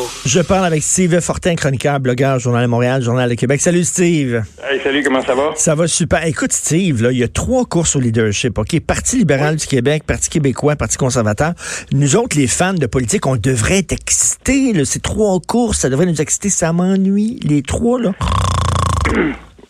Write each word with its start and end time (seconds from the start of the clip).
bonjour. 0.00 0.10
Je 0.24 0.40
parle 0.40 0.66
avec 0.66 0.82
Steve 0.82 1.20
Fortin, 1.20 1.54
chroniqueur, 1.54 2.00
blogueur, 2.00 2.38
Journal 2.38 2.62
de 2.62 2.68
Montréal, 2.68 3.02
Journal 3.02 3.28
de 3.28 3.34
Québec. 3.34 3.60
Salut 3.60 3.84
Steve. 3.84 4.42
Hey, 4.62 4.80
salut, 4.82 5.02
comment 5.02 5.22
ça 5.22 5.34
va? 5.34 5.52
Ça 5.56 5.74
va 5.74 5.86
super. 5.86 6.24
Écoute 6.24 6.52
Steve, 6.52 7.02
là, 7.02 7.12
il 7.12 7.18
y 7.18 7.22
a 7.24 7.28
trois 7.28 7.64
courses 7.64 7.96
au 7.96 8.00
leadership, 8.00 8.58
OK? 8.58 8.80
Parti 8.80 9.18
libéral 9.18 9.56
du 9.56 9.66
Québec, 9.66 10.04
Parti 10.06 10.30
québécois, 10.30 10.76
Parti 10.76 10.96
conservateur. 10.96 11.52
Nous 11.92 12.16
autres, 12.16 12.36
les 12.36 12.46
fans 12.46 12.74
de 12.74 12.86
politique, 12.86 13.26
on 13.26 13.36
devrait 13.36 13.78
être 13.78 13.92
excités. 13.92 14.72
Là. 14.72 14.84
Ces 14.84 15.00
trois 15.00 15.38
courses, 15.46 15.78
ça 15.80 15.90
devrait 15.90 16.06
nous 16.06 16.20
exciter. 16.20 16.48
Ça 16.48 16.72
m'ennuie, 16.72 17.38
les 17.42 17.62
trois, 17.62 18.00
là. 18.00 18.12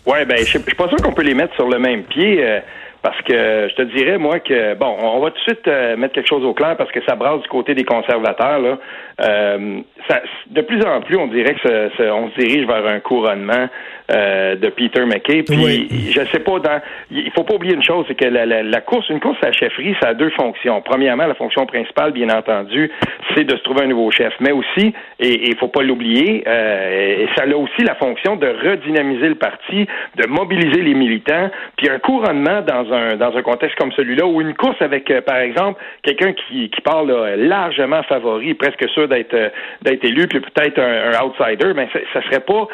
Ouais, 0.06 0.24
ben, 0.24 0.38
je 0.38 0.44
suis 0.44 0.58
pas 0.58 0.88
sûr 0.88 0.98
qu'on 0.98 1.12
peut 1.12 1.22
les 1.22 1.34
mettre 1.34 1.54
sur 1.54 1.68
le 1.68 1.78
même 1.78 2.04
pied. 2.04 2.44
euh, 2.44 2.60
parce 3.02 3.20
que 3.22 3.68
je 3.70 3.74
te 3.76 3.82
dirais, 3.82 4.18
moi, 4.18 4.40
que, 4.40 4.74
bon, 4.74 4.96
on 5.02 5.20
va 5.20 5.30
tout 5.30 5.36
de 5.38 5.42
suite 5.42 5.66
euh, 5.68 5.96
mettre 5.96 6.14
quelque 6.14 6.28
chose 6.28 6.44
au 6.44 6.52
clair 6.54 6.76
parce 6.76 6.90
que 6.92 7.00
ça 7.08 7.14
brasse 7.16 7.40
du 7.42 7.48
côté 7.48 7.74
des 7.74 7.84
conservateurs. 7.84 8.58
Là. 8.60 8.78
Euh, 9.22 9.80
ça, 10.08 10.20
de 10.48 10.60
plus 10.62 10.82
en 10.84 11.00
plus, 11.00 11.16
on 11.16 11.26
dirait 11.28 11.54
que 11.54 11.60
ça- 11.68 11.96
ça- 11.96 12.14
on 12.14 12.30
se 12.30 12.38
dirige 12.38 12.66
vers 12.66 12.86
un 12.86 13.00
couronnement 13.00 13.68
euh, 14.12 14.56
de 14.56 14.68
Peter 14.70 15.05
McKay. 15.06 15.44
Puis, 15.44 15.56
Oui. 15.64 16.10
je 16.12 16.20
sais 16.32 16.41
pas, 16.41 16.58
dans, 16.58 16.80
il 17.12 17.30
faut 17.30 17.44
pas 17.44 17.55
oublier 17.55 17.74
une 17.74 17.82
chose, 17.82 18.05
c'est 18.08 18.16
que 18.16 18.24
la, 18.24 18.44
la- 18.44 18.64
la 18.64 18.80
course, 18.80 19.08
une 19.08 19.20
course 19.20 19.38
à 19.42 19.46
la 19.46 19.52
chefferie, 19.52 19.94
ça 20.02 20.08
a 20.08 20.14
deux 20.14 20.30
fonctions. 20.30 20.80
Premièrement, 20.82 21.27
la 21.28 21.34
fonction 21.36 21.64
principale, 21.64 22.10
bien 22.10 22.28
entendu, 22.28 22.91
c'est 23.36 23.44
de 23.44 23.56
se 23.56 23.62
trouver 23.62 23.82
un 23.84 23.86
nouveau 23.86 24.10
chef. 24.10 24.32
Mais 24.41 24.50
aussi, 24.50 24.92
et 25.20 25.48
il 25.48 25.56
faut 25.58 25.69
pas 25.69 25.82
l'oublier, 25.84 26.42
euh, 26.46 27.19
et 27.22 27.28
ça 27.36 27.44
a 27.44 27.56
aussi 27.56 27.82
la 27.84 27.94
fonction 27.94 28.34
de 28.34 28.48
redynamiser 28.48 29.28
le 29.28 29.36
parti, 29.36 29.86
de 30.16 30.27
mobiliser 30.27 30.82
les 30.82 30.94
militants. 30.94 31.48
Puis 31.77 31.88
un 31.88 32.00
couronnement 32.00 32.62
dans 32.62 32.89
un 32.92 33.16
dans 33.16 33.36
un 33.36 33.42
contexte 33.42 33.76
comme 33.78 33.92
celui-là, 33.92 34.26
ou 34.26 34.40
une 34.40 34.54
course 34.54 34.80
avec, 34.80 35.10
euh, 35.10 35.20
par 35.20 35.36
exemple, 35.38 35.80
quelqu'un 36.02 36.32
qui, 36.32 36.70
qui 36.70 36.80
parle 36.82 37.08
là, 37.10 37.36
largement 37.36 38.02
favori, 38.04 38.54
presque 38.54 38.88
sûr 38.90 39.08
d'être 39.08 39.34
euh, 39.34 39.48
d'être 39.82 40.04
élu, 40.04 40.26
puis 40.28 40.40
peut-être 40.40 40.78
un, 40.78 41.12
un 41.12 41.24
outsider, 41.24 41.72
ben 41.74 41.88
ça, 42.12 42.22
serait 42.22 42.40
pas 42.40 42.66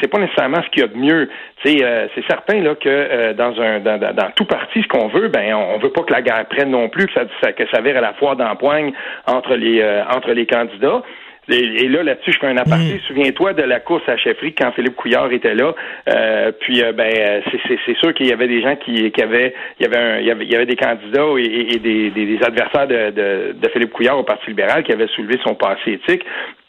c'est 0.00 0.06
pas 0.06 0.20
nécessairement 0.20 0.62
ce 0.62 0.70
qu'il 0.70 0.82
y 0.82 0.84
a 0.84 0.88
de 0.88 0.96
mieux. 0.96 1.28
Euh, 1.66 2.06
c'est 2.14 2.24
certain 2.28 2.60
là 2.60 2.76
que 2.76 2.88
euh, 2.88 3.32
dans 3.34 3.60
un 3.60 3.80
dans, 3.80 3.98
dans- 3.98 4.30
tout 4.36 4.44
parti, 4.44 4.80
ce 4.80 4.86
qu'on 4.86 5.08
veut, 5.08 5.26
ben 5.28 5.54
on, 5.54 5.74
on 5.74 5.78
veut 5.78 5.90
pas 5.90 6.02
que 6.02 6.12
la 6.12 6.22
guerre 6.22 6.46
prenne 6.46 6.70
non 6.70 6.88
plus, 6.88 7.06
que 7.06 7.12
ça, 7.14 7.22
ça- 7.42 7.52
que 7.52 7.64
ça 7.68 7.80
vire 7.80 7.96
à 7.96 8.00
la 8.00 8.12
fois 8.14 8.36
d'empoigne 8.36 8.92
entre 9.26 9.54
les 9.56 9.80
euh, 9.80 10.04
entre 10.04 10.30
les 10.32 10.46
candidats. 10.46 11.02
Et, 11.48 11.84
et 11.84 11.88
là, 11.88 12.02
là-dessus, 12.04 12.32
je 12.32 12.38
fais 12.38 12.46
un 12.46 12.56
aparté. 12.56 13.00
Souviens-toi 13.08 13.52
de 13.54 13.62
la 13.62 13.80
course 13.80 14.02
à 14.06 14.12
la 14.12 14.16
chefferie 14.16 14.54
quand 14.54 14.70
Philippe 14.72 14.94
Couillard 14.94 15.30
était 15.32 15.54
là. 15.54 15.74
Euh, 16.08 16.52
puis, 16.60 16.82
euh, 16.82 16.92
ben, 16.92 17.12
euh, 17.12 17.40
c'est- 17.84 17.94
sûr 17.98 18.14
qu'il 18.14 18.26
y 18.28 18.32
avait 18.32 18.46
des 18.48 18.62
gens 18.62 18.76
qui, 18.76 19.10
qui 19.10 19.22
avaient, 19.22 19.52
il 19.78 19.82
y 19.82 19.86
avait, 19.86 19.96
un- 19.98 20.18
il 20.20 20.26
y 20.26 20.30
avait, 20.30 20.44
il 20.44 20.50
y 20.52 20.54
avait 20.54 20.66
des 20.66 20.76
candidats 20.76 21.26
et, 21.36 21.42
et- 21.42 21.74
et 21.74 21.78
des, 21.78 22.10
des- 22.10 22.26
des 22.36 22.44
adversaires 22.44 22.86
de, 22.86 23.10
de, 23.10 23.52
de 23.60 23.68
Philippe 23.70 23.90
Couillard 23.92 24.18
au 24.18 24.22
Parti 24.22 24.46
libéral 24.48 24.82
qui 24.84 24.92
avaient 24.92 25.08
soulevé 25.08 25.38
son 25.44 25.54
passé 25.54 25.92
éthique. 25.92 26.24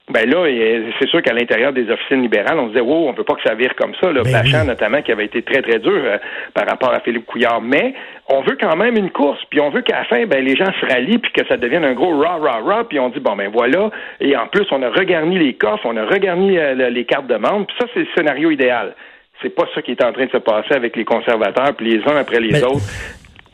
Ben 0.10 0.30
là, 0.30 0.46
c'est 1.00 1.08
sûr 1.08 1.22
qu'à 1.22 1.34
l'intérieur 1.34 1.72
des 1.72 1.90
officines 1.90 2.22
libérales, 2.22 2.60
on 2.60 2.64
se 2.66 2.74
disait, 2.74 2.82
wow, 2.82 3.08
on 3.08 3.14
veut 3.14 3.24
pas 3.24 3.36
que 3.36 3.42
ça 3.48 3.56
vire 3.56 3.74
comme 3.78 3.94
ça. 4.02 4.12
Là, 4.12 4.22
Ben 4.24 4.34
Bachand, 4.34 4.62
oui. 4.62 4.68
notamment, 4.68 5.02
qui 5.02 5.14
avait 5.14 5.24
été 5.26 5.42
très, 5.44 5.62
très 5.62 5.80
dur 5.80 5.94
euh, 5.96 6.18
par 6.54 6.68
rapport 6.68 6.94
à 6.94 7.00
Philippe 7.00 7.26
Couillard. 7.26 7.62
Mais 7.62 7.94
on 8.28 8.42
veut 8.42 8.58
quand 8.60 8.76
même 8.76 8.98
une 8.98 9.12
course, 9.12 9.40
puis 9.50 9.62
on 9.62 9.70
veut 9.70 9.82
qu'à 9.82 10.00
la 10.00 10.04
fin, 10.06 10.26
ben, 10.26 10.44
les 10.44 10.58
gens 10.58 10.72
se 10.82 10.86
rallient, 10.94 11.20
puis 11.20 11.32
que 11.32 11.48
ça 11.48 11.56
devienne 11.56 11.86
un 11.86 11.94
gros 11.94 12.18
rah, 12.20 12.36
rah, 12.36 12.60
rah, 12.62 12.84
puis 12.84 13.00
on 13.00 13.10
dit, 13.10 13.22
bon, 13.22 13.36
ben 13.38 13.50
voilà. 13.50 13.92
Et 14.20 14.36
en 14.36 14.48
plus, 14.48 14.66
on 14.72 14.82
a 14.84 14.90
regarni 14.90 15.40
les 15.40 15.54
coffres, 15.54 15.86
on 15.86 15.96
a 15.96 16.06
regarni 16.06 16.58
euh, 16.58 16.74
le- 16.76 16.90
les 16.90 17.06
cartes 17.06 17.28
de 17.28 17.36
membres, 17.38 17.66
puis 17.68 17.76
ça, 17.80 17.86
c'est 17.94 18.02
le 18.02 18.08
scénario 18.16 18.52
idéal. 18.52 18.96
C'est 19.42 19.56
pas 19.56 19.66
ça 19.74 19.82
qui 19.82 19.92
est 19.92 20.04
en 20.04 20.12
train 20.12 20.26
de 20.26 20.32
se 20.32 20.38
passer 20.38 20.74
avec 20.76 20.98
les 20.98 21.06
conservateurs, 21.06 21.74
puis 21.78 21.90
les 21.90 22.04
uns 22.12 22.18
après 22.18 22.42
les 22.42 22.52
Mais- 22.52 22.64
autres. 22.64 22.84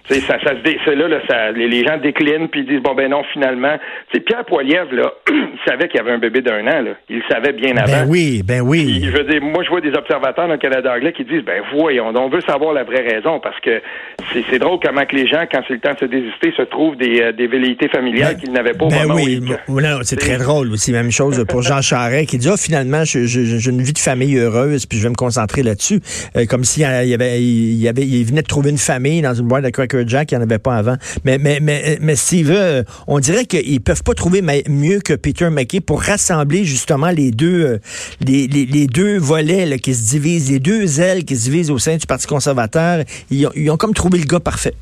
Tu 0.09 0.15
sais, 0.15 0.21
ça, 0.21 0.39
ça 0.43 0.51
se 0.55 0.63
dé- 0.63 0.79
c'est 0.85 0.95
là, 0.95 1.07
là 1.07 1.19
ça, 1.29 1.51
les, 1.51 1.83
gens 1.85 1.97
déclinent 1.97 2.47
puis 2.49 2.61
ils 2.61 2.65
disent 2.67 2.81
bon 2.81 2.95
ben 2.95 3.09
non 3.11 3.21
finalement. 3.31 3.77
Sais, 4.13 4.19
Pierre 4.21 4.43
Poilievre 4.45 4.91
là, 4.93 5.11
il 5.29 5.59
savait 5.67 5.87
qu'il 5.87 5.99
y 5.99 6.01
avait 6.01 6.11
un 6.13 6.17
bébé 6.17 6.41
d'un 6.41 6.61
an 6.67 6.81
là. 6.81 6.91
Il 7.09 7.17
le 7.17 7.23
savait 7.29 7.53
bien 7.53 7.77
avant. 7.77 7.91
Ben 7.91 8.05
oui, 8.07 8.41
ben 8.43 8.61
Puis, 8.61 8.69
oui. 8.69 9.01
je 9.05 9.11
veux 9.15 9.23
dire, 9.25 9.41
moi, 9.41 9.63
je 9.63 9.69
vois 9.69 9.81
des 9.81 9.93
observateurs 9.93 10.47
dans 10.47 10.53
le 10.53 10.57
Canada 10.59 10.93
anglais 10.95 11.13
qui 11.13 11.23
disent, 11.25 11.43
ben 11.45 11.61
voyons, 11.73 12.07
on 12.15 12.29
veut 12.29 12.41
savoir 12.41 12.73
la 12.73 12.83
vraie 12.83 13.07
raison 13.07 13.39
parce 13.39 13.59
que 13.59 13.81
c'est 14.33 14.43
c'est 14.49 14.59
drôle 14.59 14.79
comment 14.83 15.05
que 15.05 15.15
les 15.15 15.27
gens, 15.27 15.43
quand 15.51 15.61
c'est 15.67 15.73
le 15.75 15.79
temps 15.79 15.93
de 15.93 15.99
se 15.99 16.05
désister, 16.05 16.53
se 16.57 16.63
trouvent 16.63 16.95
des, 16.97 17.21
euh, 17.21 17.31
des 17.31 17.47
velléités 17.47 17.87
familiales 17.89 18.33
Ben- 18.35 18.41
qu'ils 18.41 18.51
n'avaient 18.51 18.73
pas 18.73 18.85
au 18.85 18.89
ben 18.89 19.01
moment 19.03 19.13
où 19.13 19.17
oui, 19.17 19.41
c'est 20.03 20.05
C'est- 20.05 20.15
très 20.15 20.37
drôle 20.37 20.71
aussi. 20.71 20.91
Même 20.91 21.11
chose 21.11 21.45
pour 21.47 21.61
Jean 21.61 21.81
Charest 21.81 22.29
qui 22.29 22.37
dit 22.39 22.49
ah, 22.51 22.57
finalement, 22.57 23.03
je- 23.05 23.25
je- 23.25 23.57
j'ai 23.59 23.69
une 23.71 23.81
vie 23.81 23.93
de 23.93 23.99
famille 23.99 24.37
heureuse, 24.37 24.85
puis 24.87 24.97
je 24.97 25.03
vais 25.03 25.09
me 25.09 25.15
concentrer 25.15 25.61
là-dessus. 25.61 25.99
Euh, 26.35 26.45
comme 26.49 26.63
s'il 26.63 26.83
y 26.83 26.85
avait, 26.85 27.39
il, 27.41 27.75
y 27.81 27.87
avait, 27.87 28.01
il 28.01 28.23
venait 28.25 28.41
de 28.41 28.47
trouver 28.47 28.71
une 28.71 28.77
famille 28.77 29.21
dans 29.21 29.33
une 29.33 29.47
boîte 29.47 29.63
de 29.63 29.69
Cracker 29.69 29.98
Jack, 30.07 30.31
il 30.31 30.35
n'y 30.35 30.39
en 30.39 30.43
avait 30.43 30.59
pas 30.59 30.75
avant. 30.75 30.95
Mais, 31.23 31.37
mais, 31.37 31.59
mais, 31.61 31.97
mais 32.01 32.15
Steve, 32.15 32.51
euh, 32.51 32.83
on 33.07 33.19
dirait 33.19 33.45
qu'ils 33.45 33.81
peuvent 33.81 34.03
pas 34.03 34.13
trouver 34.13 34.41
mieux 34.67 34.99
que 34.99 35.13
Peter 35.13 35.49
McKay 35.49 35.81
pour 35.81 36.01
rassembler 36.01 36.65
justement 36.65 37.09
les 37.09 37.31
deux, 37.31 37.79
euh, 38.25 39.19
volets 39.19 39.79
qui 39.79 39.93
se 39.93 40.09
divisent, 40.09 40.51
les 40.51 40.59
deux 40.59 40.99
ailes 40.99 41.25
qui 41.25 41.35
se 41.35 41.43
divisent 41.43 41.71
au 41.71 41.79
sein 41.79 41.97
du 41.97 42.05
Parti 42.05 42.27
conservateur. 42.27 43.03
Ils 43.29 43.47
ont, 43.47 43.51
ils 43.55 43.69
ont 43.69 43.77
comme 43.77 43.93
trouvé 43.93 44.19
le 44.19 44.25
gars 44.25 44.39
parfait. 44.39 44.73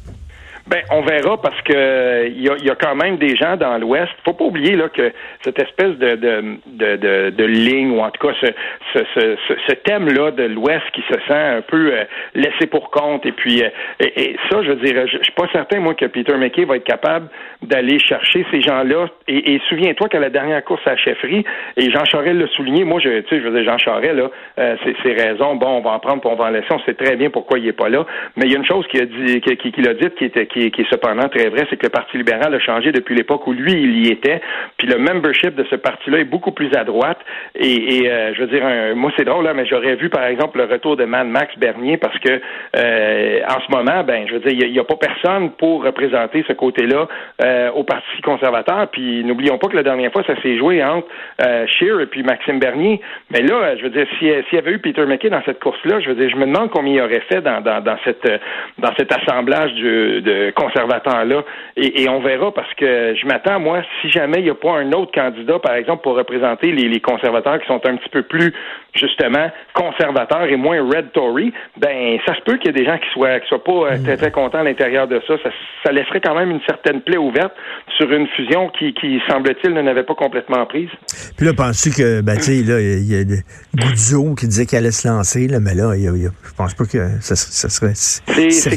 Ben, 0.69 0.81
on 0.91 1.01
verra 1.01 1.41
parce 1.41 1.61
que 1.61 2.28
il 2.28 2.41
y 2.41 2.66
y 2.66 2.69
a 2.69 2.75
quand 2.75 2.95
même 2.95 3.16
des 3.17 3.35
gens 3.38 3.55
dans 3.55 3.78
l'Ouest. 3.78 4.11
Faut 4.25 4.33
pas 4.33 4.44
oublier 4.44 4.75
là 4.75 4.89
que 4.89 5.13
cette 5.44 5.59
espèce 5.59 5.95
de 5.97 6.16
de, 6.16 6.44
de, 6.66 6.95
de, 6.97 7.29
de 7.29 7.44
ligne 7.45 7.91
ou 7.91 8.01
en 8.01 8.09
tout 8.11 8.28
cas 8.28 8.33
ce, 8.41 8.47
ce, 8.94 9.00
ce, 9.16 9.38
ce- 9.47 9.59
ce 9.67 9.73
thème-là 9.75 10.31
de 10.31 10.44
l'Ouest 10.44 10.83
qui 10.94 11.01
se 11.03 11.13
sent 11.27 11.33
un 11.33 11.61
peu 11.61 11.94
euh, 11.94 12.03
laissé 12.35 12.67
pour 12.67 12.91
compte. 12.91 13.25
Et 13.25 13.31
puis 13.31 13.63
euh, 13.63 13.69
et, 14.01 14.35
ça, 14.50 14.61
je 14.61 14.73
dire, 14.73 15.07
je, 15.07 15.17
je 15.17 15.23
suis 15.23 15.33
pas 15.33 15.47
certain 15.53 15.79
moi 15.79 15.94
que 15.94 16.06
Peter 16.06 16.35
McKay 16.35 16.66
va 16.66 16.75
être 16.75 16.83
capable 16.83 17.29
d'aller 17.61 17.97
chercher 18.00 18.45
ces 18.51 18.61
gens-là. 18.61 19.07
Et, 19.29 19.53
et 19.56 19.61
souviens-toi 19.69 20.09
qu'à 20.09 20.19
la 20.19 20.29
dernière 20.29 20.63
course 20.66 20.85
à 20.85 20.91
la 20.91 20.97
chefferie, 20.97 21.45
et 21.77 21.89
Jean 21.91 22.03
Charest 22.06 22.35
l'a 22.35 22.47
souligné. 22.47 22.83
Moi, 22.83 23.00
je, 23.00 23.22
tu 23.22 23.29
sais, 23.29 23.41
je 23.41 23.47
veux 23.47 23.57
dire, 23.57 23.72
Jean 23.72 23.77
Charest 23.77 24.13
là, 24.16 24.29
euh, 24.59 24.75
c'est 24.83 24.95
ses 25.03 25.13
raisons. 25.13 25.56
Bon, 25.56 25.77
on 25.77 25.81
va 25.81 25.91
en 25.91 26.00
prendre, 26.00 26.19
puis 26.22 26.29
on 26.29 26.35
va 26.35 26.45
en 26.45 26.50
laisser. 26.50 26.67
On 26.72 26.79
sait 26.79 26.94
très 26.94 27.16
bien 27.16 27.29
pourquoi 27.29 27.57
il 27.57 27.67
est 27.67 27.72
pas 27.73 27.88
là. 27.89 28.06
Mais 28.35 28.45
il 28.47 28.51
y 28.51 28.56
a 28.56 28.57
une 28.57 28.66
chose 28.66 28.85
qu'il 28.88 29.01
a 29.01 29.06
dit, 29.06 29.39
qu'il 29.41 29.57
qui, 29.57 29.72
qu'il 29.72 29.88
a 29.88 29.94
dit, 29.94 30.09
qui 30.17 30.25
était 30.25 30.45
qui 30.72 30.81
est 30.81 30.90
cependant 30.90 31.28
très 31.29 31.50
vrai, 31.50 31.66
c'est 31.69 31.78
que 31.78 31.85
le 31.85 31.90
Parti 31.90 32.18
libéral 32.18 32.53
a 32.53 32.59
changé 32.59 32.91
depuis 32.91 33.16
l'époque 33.16 33.45
où 33.47 33.53
lui, 33.53 33.73
il 33.73 34.07
y 34.07 34.12
était. 34.12 34.41
Puis 34.78 34.88
le 34.88 34.97
membership 34.97 35.56
de 35.56 35.66
ce 35.69 35.75
parti-là 35.75 36.19
est 36.19 36.23
beaucoup 36.35 36.51
plus 36.51 36.69
à 36.75 36.84
droite. 36.84 37.19
Et, 37.56 38.09
euh, 38.09 38.34
je 38.35 38.41
veux 38.41 38.47
dire, 38.47 38.66
un- 38.66 38.95
moi, 38.95 39.12
c'est 39.18 39.25
drôle, 39.25 39.45
là, 39.45 39.53
mais 39.53 39.66
j'aurais 39.66 39.95
vu, 39.95 40.09
par 40.09 40.25
exemple, 40.25 40.57
le 40.57 40.66
retour 40.66 40.95
de 40.97 41.06
Mad 41.06 41.28
Max 41.28 41.57
Bernier 41.57 41.97
parce 41.97 42.18
que 42.19 42.41
euh, 42.75 43.40
en 43.47 43.59
ce 43.62 43.72
moment, 43.75 44.03
ben, 44.03 44.28
je 44.28 44.34
veux 44.34 44.40
dire, 44.40 44.51
il 44.68 44.72
n'y 44.72 44.79
a, 44.79 44.84
pas 44.84 44.95
personne 44.95 45.51
pour 45.51 45.84
représenter 45.84 46.44
ce 46.47 46.53
côté-là 46.53 47.07
euh, 47.44 47.72
au 47.72 47.84
Parti 47.84 48.22
conservateur. 48.24 48.88
Puis 48.91 49.24
n'oublions 49.24 49.57
pas 49.57 49.68
que 49.68 49.75
la 49.75 49.84
dernière 49.84 50.12
fois, 50.12 50.24
ça 50.25 50.39
s'est 50.41 50.57
joué 50.57 50.84
entre 50.84 51.07
euh, 51.45 51.66
Scheer 51.68 52.00
et 52.01 52.06
puis 52.07 52.24
Maxime 52.24 52.59
Bernier. 52.59 53.01
Mais 53.31 53.41
là, 53.41 53.75
je 53.78 53.84
veux 53.84 53.89
dire, 53.89 54.07
si- 54.19 54.31
s'il 54.50 54.56
y 54.56 54.57
avait 54.57 54.72
eu 54.72 54.79
Peter 54.79 55.06
McKay 55.06 55.29
dans 55.29 55.44
cette 55.44 55.59
course-là, 55.59 56.00
je 56.00 56.09
veux 56.09 56.16
dire, 56.16 56.29
je 56.29 56.35
me 56.35 56.45
demande 56.45 56.69
combien 56.72 56.94
il 56.94 57.01
aurait 57.01 57.24
fait 57.29 57.41
dans, 57.41 57.62
dans, 57.62 57.81
dans 57.81 57.97
cette 58.03 58.25
euh, 58.29 58.38
dans 58.78 58.94
cet 58.97 59.12
assemblage 59.12 59.74
du- 59.74 60.22
de 60.22 60.46
conservateurs-là. 60.55 61.43
Et, 61.75 62.03
et 62.03 62.09
on 62.09 62.19
verra 62.21 62.53
parce 62.53 62.73
que 62.75 63.15
je 63.15 63.25
m'attends, 63.27 63.59
moi, 63.59 63.81
si 64.01 64.09
jamais 64.09 64.39
il 64.39 64.43
n'y 64.43 64.49
a 64.49 64.55
pas 64.55 64.71
un 64.73 64.91
autre 64.91 65.11
candidat, 65.11 65.59
par 65.59 65.75
exemple, 65.75 66.03
pour 66.03 66.15
représenter 66.15 66.71
les, 66.71 66.87
les 66.89 66.99
conservateurs 66.99 67.59
qui 67.59 67.67
sont 67.67 67.81
un 67.85 67.95
petit 67.97 68.09
peu 68.09 68.23
plus, 68.23 68.53
justement, 68.95 69.49
conservateurs 69.73 70.45
et 70.45 70.55
moins 70.55 70.81
red 70.81 71.11
Tory, 71.13 71.53
ben 71.77 72.17
ça 72.25 72.35
se 72.35 72.41
peut 72.41 72.57
qu'il 72.57 72.67
y 72.67 72.69
ait 72.69 72.79
des 72.83 72.85
gens 72.85 72.97
qui 72.97 73.09
soient 73.13 73.39
qui 73.39 73.47
soient 73.47 73.63
pas 73.63 73.71
euh, 73.93 73.97
très 74.03 74.17
très 74.17 74.31
contents 74.31 74.59
à 74.59 74.63
l'intérieur 74.63 75.07
de 75.07 75.21
ça. 75.27 75.35
ça. 75.43 75.49
Ça 75.83 75.91
laisserait 75.91 76.21
quand 76.21 76.35
même 76.35 76.51
une 76.51 76.61
certaine 76.67 77.01
plaie 77.01 77.17
ouverte 77.17 77.53
sur 77.97 78.11
une 78.11 78.27
fusion 78.27 78.69
qui, 78.77 78.93
qui 78.93 79.19
semble-t-il, 79.29 79.73
ne 79.73 79.81
n'avait 79.81 80.03
pas 80.03 80.15
complètement 80.15 80.65
prise. 80.65 80.89
Puis 81.37 81.45
là, 81.45 81.53
penses-tu 81.55 81.89
que, 81.91 82.21
ben, 82.21 82.35
tu 82.35 82.41
sais, 82.43 82.63
là, 82.63 82.79
il 82.79 83.05
y 83.09 83.15
a 83.15 83.23
le 83.23 83.37
Goudzo 83.75 84.35
qui 84.35 84.47
disait 84.47 84.65
qu'elle 84.65 84.79
allait 84.79 84.91
se 84.91 85.07
lancer, 85.07 85.47
là, 85.47 85.59
mais 85.59 85.73
là, 85.75 85.95
y 85.95 86.07
a- 86.07 86.11
y 86.17 86.25
a- 86.25 86.31
je 86.43 86.53
pense 86.57 86.73
pas 86.73 86.85
que 86.85 86.97
ça, 87.21 87.35
ça 87.35 87.69
serait 87.69 87.91
C'est 87.95 88.23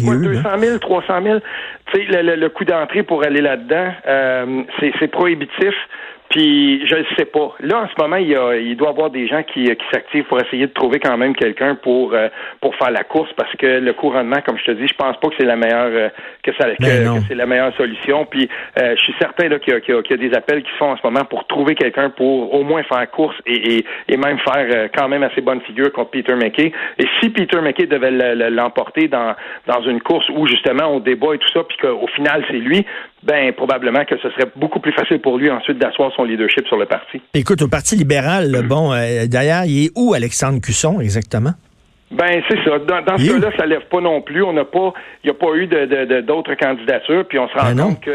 quoi, 0.02 0.14
sérieux. 0.14 0.34
200 0.34 0.42
là. 0.50 0.58
000, 0.58 0.78
300 0.78 1.22
000? 1.22 1.38
Le, 1.95 2.23
le- 2.23 2.37
le 2.37 2.49
coût 2.49 2.65
d'entrée 2.65 3.03
pour 3.03 3.25
aller 3.25 3.41
là-dedans, 3.41 3.93
euh, 4.06 4.62
c'est 4.99 5.09
prohibitif. 5.09 5.75
Puis 6.31 6.87
je 6.87 6.95
ne 6.95 7.05
sais 7.19 7.25
pas. 7.25 7.55
Là, 7.59 7.81
en 7.83 7.89
ce 7.89 8.01
moment, 8.01 8.15
il, 8.15 8.29
y 8.29 8.37
a, 8.37 8.55
il 8.57 8.77
doit 8.77 8.89
y 8.89 8.91
avoir 8.93 9.11
des 9.11 9.27
gens 9.27 9.43
qui, 9.43 9.65
qui 9.65 9.85
s'activent 9.93 10.25
pour 10.25 10.41
essayer 10.41 10.69
de 10.69 10.73
trouver 10.73 11.00
quand 11.00 11.17
même 11.17 11.35
quelqu'un 11.35 11.75
pour 11.75 12.15
euh, 12.15 12.29
pour 12.61 12.75
faire 12.77 12.93
la 12.93 13.03
course 13.03 13.31
parce 13.37 13.53
que 13.56 13.67
le 13.67 13.93
couronnement, 13.94 14.37
comme 14.47 14.56
je 14.56 14.65
te 14.65 14.71
dis, 14.71 14.87
je 14.87 14.94
pense 14.94 15.17
pas 15.19 15.29
que 15.29 15.35
c'est 15.41 15.44
la 15.44 15.56
meilleure 15.56 15.91
euh, 15.91 16.09
que 16.44 16.53
ça 16.55 16.71
que, 16.71 16.77
Ben 16.79 17.21
que 17.21 17.27
c'est 17.27 17.35
la 17.35 17.47
meilleure 17.47 17.75
solution. 17.77 18.27
Puis 18.27 18.49
euh, 18.79 18.94
je 18.97 19.03
suis 19.03 19.15
certain 19.19 19.49
là, 19.49 19.59
qu'il 19.59 19.73
y, 19.73 19.77
a- 19.77 19.81
qu'il 19.81 19.93
y 19.93 19.99
a- 19.99 20.03
qu'il 20.03 20.21
y 20.23 20.25
a 20.25 20.29
des 20.31 20.37
appels 20.37 20.62
qui 20.62 20.71
se 20.71 20.77
font 20.77 20.93
en 20.93 20.97
ce 20.97 21.03
moment 21.05 21.25
pour 21.25 21.47
trouver 21.49 21.75
quelqu'un 21.75 22.11
pour 22.11 22.55
au 22.55 22.62
moins 22.62 22.85
faire 22.85 23.11
course 23.11 23.37
et, 23.47 23.79
et, 23.79 23.85
et 24.09 24.17
même 24.17 24.38
faire 24.38 24.67
euh, 24.73 24.88
quand 24.97 25.09
même 25.09 25.25
assez 25.25 25.41
bonne 25.41 25.61
figure 25.62 25.93
contre 25.93 26.11
Peter 26.11 26.37
McKay. 26.37 26.71
Et 27.00 27.06
si 27.21 27.31
Peter 27.31 27.61
McKay 27.61 27.87
devait 27.87 28.12
le- 28.12 28.35
le- 28.35 28.50
l'emporter 28.55 29.09
dans 29.09 29.35
dans 29.67 29.83
une 29.83 30.00
course 30.00 30.29
où 30.29 30.47
justement 30.47 30.85
on 30.94 31.00
débat 31.00 31.35
et 31.35 31.38
tout 31.38 31.49
ça, 31.53 31.65
puis 31.65 31.76
qu'au 31.79 32.06
final 32.15 32.44
c'est 32.49 32.56
lui, 32.59 32.87
ben 33.22 33.52
probablement 33.52 34.05
que 34.05 34.17
ce 34.19 34.31
serait 34.31 34.50
beaucoup 34.56 34.81
plus 34.81 34.93
facile 34.93 35.20
pour 35.20 35.38
lui 35.38 35.50
ensuite 35.50 35.78
d'asseoir 35.78 36.12
son 36.17 36.25
leadership 36.25 36.67
sur 36.67 36.76
le 36.76 36.87
parti. 36.87 37.20
Écoute, 37.34 37.62
au 37.62 37.69
Parti 37.69 37.96
libéral, 37.96 38.50
là, 38.50 38.62
bon, 38.62 38.93
euh, 38.93 39.26
d'ailleurs, 39.26 39.64
il 39.67 39.87
est 39.87 39.90
où 39.96 40.14
Alexandre 40.14 40.61
Cusson 40.61 41.00
exactement? 41.00 41.52
Ben 42.11 42.43
c'est 42.49 42.58
ça. 42.64 42.78
Dans, 42.81 43.02
dans 43.02 43.19
ce 43.19 43.32
cas-là, 43.32 43.52
ça 43.56 43.67
lève 43.67 43.87
pas 43.88 44.00
non 44.00 44.20
plus. 44.20 44.43
On 44.43 44.52
n'a 44.52 44.64
pas, 44.64 44.93
il 45.22 45.31
n'y 45.31 45.31
a 45.31 45.34
pas 45.34 45.55
eu 45.55 45.69
de, 45.69 46.20
d'autres 46.22 46.55
candidatures. 46.55 47.25
Puis 47.28 47.38
on 47.38 47.49
se 47.49 47.56
rend 47.56 47.72
ben 47.72 47.82
compte 47.84 48.00
que 48.00 48.11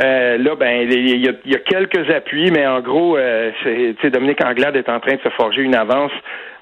euh, 0.00 0.38
là, 0.38 0.56
ben 0.56 0.90
il 0.90 1.24
y, 1.24 1.54
a, 1.54 1.58
quelques 1.58 2.10
appuis, 2.10 2.50
mais 2.50 2.66
en 2.66 2.80
gros, 2.80 3.16
euh, 3.16 3.52
c'est, 3.62 4.10
Dominique 4.10 4.44
Anglade 4.44 4.74
est 4.74 4.88
en 4.88 4.98
train 4.98 5.14
de 5.14 5.20
se 5.20 5.28
forger 5.30 5.62
une 5.62 5.76
avance. 5.76 6.10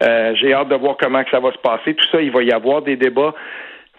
Euh, 0.02 0.35
j'ai 0.35 0.52
hâte 0.52 0.69
de 0.69 0.75
voir 0.75 0.97
comment 1.00 1.25
que 1.25 1.31
ça 1.31 1.40
va 1.40 1.52
se 1.52 1.58
passer. 1.58 1.94
Tout 1.94 2.06
ça, 2.12 2.20
il 2.20 2.31
va 2.31 2.43
y 2.43 2.52
avoir 2.52 2.82
des 2.82 2.97
débats. 2.97 3.35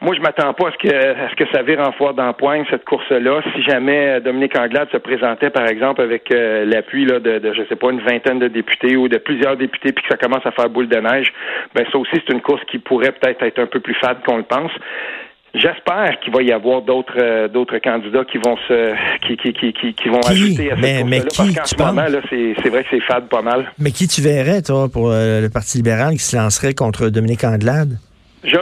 Moi, 0.02 0.14
je 0.14 0.22
m'attends 0.22 0.54
pas 0.54 0.68
à 0.68 0.72
ce 0.72 0.78
que 0.78 0.94
à 0.94 1.30
ce 1.30 1.36
que 1.36 1.50
ça 1.54 1.64
vire 1.64 1.80
en 1.80 1.94
foire 1.94 2.14
d'empoigne 2.14 2.66
cette 2.70 2.84
course-là. 2.84 3.42
Si 3.56 3.64
jamais 3.64 4.10
euh, 4.10 4.20
Dominique 4.20 4.58
Anglade 4.58 4.90
se 4.92 4.98
présentait, 4.98 5.50
par 5.50 5.68
exemple, 5.68 6.02
avec 6.02 6.32
euh, 6.32 6.66
l'appui 6.66 7.06
là 7.06 7.20
de, 7.20 7.40
de, 7.40 7.54
je 7.54 7.62
sais 7.70 7.78
pas, 7.78 7.92
une 7.92 8.02
vingtaine 8.02 8.40
de 8.40 8.50
députés 8.50 8.98
ou 8.98 9.08
de 9.08 9.18
plusieurs 9.18 9.56
députés, 9.56 9.94
puis 9.94 10.04
que 10.04 10.10
ça 10.10 10.18
commence 10.18 10.46
à 10.46 10.52
faire 10.52 10.70
boule 10.70 10.90
de 10.90 10.98
neige, 10.98 11.32
ben 11.74 11.86
ça 11.90 11.98
aussi 11.98 12.12
c'est 12.14 12.34
une 12.34 12.42
course 12.42 12.62
qui 12.70 12.78
pourrait 12.78 13.14
peut-être 13.14 13.42
être 13.44 13.60
un 13.60 13.68
peu 13.68 13.80
plus 13.80 13.96
fade 13.96 14.18
qu'on 14.26 14.38
le 14.38 14.44
pense. 14.44 14.72
J'espère 15.54 16.20
qu'il 16.22 16.34
va 16.34 16.44
y 16.44 16.52
avoir 16.52 16.82
d'autres 16.82 17.18
euh, 17.18 17.48
d'autres 17.48 17.78
candidats 17.78 18.26
qui 18.26 18.38
vont 18.38 18.58
se 18.68 18.94
qui 19.26 19.38
qui 19.38 19.54
qui 19.54 19.94
qui, 19.94 20.10
vont 20.10 20.20
ajouter 20.28 20.74
à 20.74 20.76
cette 20.76 20.84
mais, 20.84 21.04
mais 21.06 21.22
qui, 21.22 21.38
parce 21.38 21.54
qu'en 21.54 21.66
ce 21.66 21.78
moment 21.78 22.10
là 22.10 22.20
c'est 22.30 22.70
vrai 22.70 22.84
que 22.84 22.90
c'est 22.92 23.00
fade 23.00 23.30
pas 23.30 23.42
mal. 23.42 23.72
Mais 23.80 23.92
qui 23.92 24.10
tu 24.10 24.20
verrais 24.20 24.62
toi 24.62 24.90
pour 24.92 25.12
le 25.12 25.48
Parti 25.48 25.78
libéral 25.78 26.16
qui 26.16 26.24
se 26.24 26.36
lancerait 26.36 26.74
contre 26.74 27.08
Dominique 27.08 27.46
Anglade? 27.46 27.98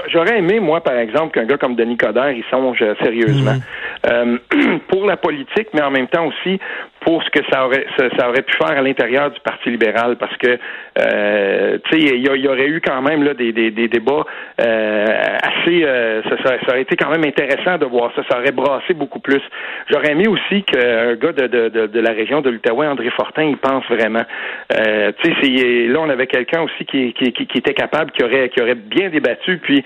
J'aurais 0.07 0.39
aimé, 0.39 0.59
moi, 0.59 0.81
par 0.81 0.95
exemple, 0.95 1.33
qu'un 1.33 1.45
gars 1.45 1.57
comme 1.57 1.75
Denis 1.75 1.97
Coderre 1.97 2.31
y 2.31 2.43
songe 2.49 2.81
euh, 2.81 2.95
sérieusement. 3.01 3.53
Mhm. 3.53 3.61
Euh, 4.05 4.37
pour 4.87 5.05
la 5.05 5.17
politique, 5.17 5.67
mais 5.73 5.81
en 5.81 5.91
même 5.91 6.07
temps 6.07 6.25
aussi 6.25 6.59
pour 7.05 7.23
ce 7.23 7.29
que 7.29 7.39
ça 7.51 7.65
aurait 7.65 7.85
ça, 7.97 8.29
aurait 8.29 8.41
pu 8.41 8.55
faire 8.57 8.77
à 8.77 8.81
l'intérieur 8.81 9.31
du 9.31 9.39
Parti 9.41 9.69
libéral, 9.69 10.15
parce 10.17 10.35
que 10.37 10.57
euh, 10.99 11.77
tu 11.85 11.99
sais, 11.99 12.15
il 12.15 12.23
y, 12.23 12.47
aurait 12.47 12.67
eu 12.67 12.81
quand 12.81 13.01
même 13.01 13.23
des, 13.33 13.71
débats 13.71 14.25
euh, 14.61 15.05
assez 15.41 15.83
euh, 15.83 16.21
ça, 16.23 16.55
aurait 16.69 16.81
été 16.81 16.95
quand 16.95 17.09
même 17.09 17.23
intéressant 17.25 17.77
de 17.77 17.85
voir 17.85 18.11
ça. 18.15 18.21
Ça 18.29 18.39
aurait 18.39 18.51
brassé 18.51 18.93
beaucoup 18.93 19.19
plus. 19.19 19.41
J'aurais 19.89 20.11
aimé 20.11 20.27
aussi 20.27 20.63
qu'un 20.63 21.15
gars 21.15 21.31
de, 21.31 21.47
de, 21.87 21.99
la 21.99 22.11
région 22.11 22.41
de 22.41 22.49
l'Outaouais, 22.49 22.87
André 22.87 23.09
Fortin, 23.11 23.43
il 23.43 23.57
pense 23.57 23.85
vraiment. 23.87 24.23
Tu 24.69 25.33
sais, 25.41 25.87
là 25.87 25.99
on 25.99 26.09
avait 26.09 26.27
quelqu'un 26.27 26.61
aussi 26.61 26.85
qui, 26.85 27.13
était 27.55 27.73
capable, 27.73 28.11
qui 28.11 28.23
aurait 28.23 28.49
qui 28.49 28.61
aurait 28.61 28.75
bien 28.75 29.09
débattu. 29.09 29.57
Puis, 29.57 29.83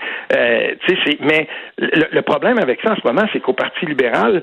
tu 0.86 0.96
sais, 0.96 1.18
mais 1.20 1.48
le 1.78 2.20
problème 2.22 2.58
avec 2.58 2.80
ça 2.82 2.92
en 2.92 2.96
ce 2.96 3.06
moment, 3.06 3.26
c'est 3.32 3.40
qu'au 3.40 3.54
Parti 3.54 3.86
libéral 3.86 4.42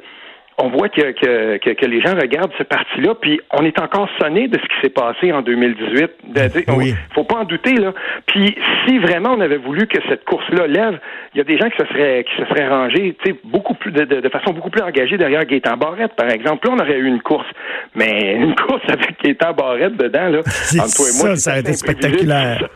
on 0.58 0.70
voit 0.70 0.88
que, 0.90 1.12
que, 1.12 1.74
que, 1.74 1.86
les 1.86 2.02
gens 2.02 2.16
regardent 2.16 2.54
ce 2.58 2.64
parti-là, 2.64 3.16
puis 3.16 3.42
on 3.52 3.66
est 3.66 3.78
encore 3.80 4.08
sonné 4.22 4.48
de 4.48 4.58
ce 4.58 4.64
qui 4.64 4.82
s'est 4.82 4.90
passé 4.90 5.32
en 5.34 5.42
2018. 5.42 6.12
Il 6.34 6.96
faut 7.14 7.26
pas 7.26 7.40
en 7.40 7.44
douter, 7.44 7.76
là. 7.76 7.94
Puis 8.26 8.56
si 8.86 8.98
vraiment 9.00 9.32
on 9.34 9.42
avait 9.42 9.58
voulu 9.58 9.86
que 9.88 9.98
cette 10.08 10.24
course-là 10.24 10.68
lève, 10.68 11.00
il 11.34 11.40
y 11.40 11.42
a 11.42 11.44
des 11.44 11.58
gens 11.58 11.70
qui 11.70 11.78
se 11.78 11.86
seraient, 11.88 12.24
qui 12.24 12.42
se 12.42 12.48
seraient 12.48 12.70
rangés 12.70 13.18
beaucoup 13.44 13.74
plus 13.74 13.92
de, 13.92 14.06
de, 14.06 14.30
façon 14.30 14.54
beaucoup 14.54 14.70
plus 14.70 14.82
engagée 14.82 15.18
derrière 15.18 15.46
Gaétan 15.46 15.76
Barrette, 15.76 16.14
par 16.16 16.30
exemple. 16.30 16.68
Là, 16.68 16.76
on 16.78 16.80
aurait 16.80 17.00
eu 17.00 17.08
une 17.08 17.22
course. 17.22 17.48
Mais 17.94 18.36
une 18.36 18.56
course 18.68 18.84
avec 18.88 19.22
Gaétan 19.22 19.54
Barrette 19.54 19.98
dedans, 19.98 20.30
là, 20.30 20.40
entre 20.40 20.96
toi 20.96 21.06
et 21.10 21.18
moi, 21.22 21.36
ça, 21.36 21.36
ça 21.36 21.54
a 21.54 21.60
été 21.60 21.74
spectaculaire. 21.74 22.70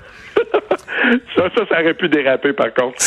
Ça, 1.35 1.43
ça, 1.55 1.61
ça 1.69 1.81
aurait 1.81 1.93
pu 1.93 2.09
déraper, 2.09 2.53
par 2.53 2.73
contre. 2.73 2.97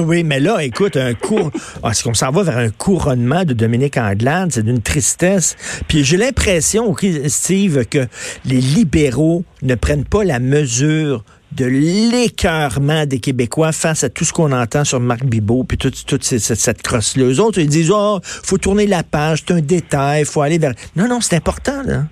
oui, 0.00 0.24
mais 0.24 0.40
là, 0.40 0.62
écoute, 0.62 0.96
un 0.96 1.14
cours. 1.14 1.50
Est-ce 1.88 2.04
qu'on 2.04 2.14
s'en 2.14 2.30
va 2.30 2.42
vers 2.42 2.58
un 2.58 2.70
couronnement 2.70 3.44
de 3.44 3.52
Dominique 3.52 3.96
Anglade? 3.96 4.50
C'est 4.52 4.62
d'une 4.62 4.82
tristesse. 4.82 5.56
Puis 5.88 6.04
j'ai 6.04 6.16
l'impression, 6.16 6.94
Steve, 7.26 7.84
que 7.86 8.06
les 8.44 8.60
libéraux 8.60 9.44
ne 9.62 9.74
prennent 9.74 10.04
pas 10.04 10.24
la 10.24 10.38
mesure 10.38 11.24
de 11.52 11.64
l'écœurement 11.64 13.06
des 13.06 13.18
Québécois 13.18 13.72
face 13.72 14.04
à 14.04 14.08
tout 14.08 14.24
ce 14.24 14.32
qu'on 14.32 14.52
entend 14.52 14.84
sur 14.84 15.00
Marc 15.00 15.24
Bibot 15.24 15.64
puis 15.64 15.78
toute, 15.78 16.06
toute 16.06 16.22
cette, 16.22 16.40
cette 16.40 16.82
crosse-là. 16.82 17.24
Eux 17.24 17.40
autres, 17.40 17.58
ils 17.58 17.68
disent, 17.68 17.90
oh, 17.92 18.20
faut 18.22 18.58
tourner 18.58 18.86
la 18.86 19.02
page, 19.02 19.42
c'est 19.46 19.54
un 19.54 19.60
détail, 19.60 20.24
faut 20.24 20.42
aller 20.42 20.58
vers... 20.58 20.74
Non, 20.94 21.08
non, 21.08 21.20
c'est 21.20 21.36
important, 21.36 21.82
là. 21.84 22.04